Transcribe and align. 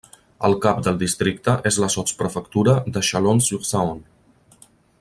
El 0.47 0.53
cap 0.61 0.79
del 0.87 0.95
districte 1.01 1.53
és 1.71 1.77
la 1.83 1.89
sotsprefectura 1.97 2.73
de 2.97 3.05
Chalon-sur-Saône. 3.11 4.67